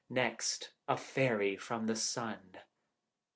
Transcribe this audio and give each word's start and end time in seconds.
Next, 0.09 0.71
a 0.87 0.97
fairy 0.97 1.57
from 1.57 1.85
the 1.85 1.95
sun. 1.95 2.57